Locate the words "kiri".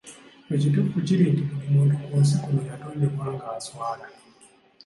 1.05-1.25